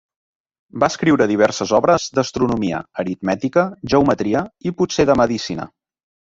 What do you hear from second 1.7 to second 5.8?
obres d'astronomia, aritmètica, geometria, i potser de medicina.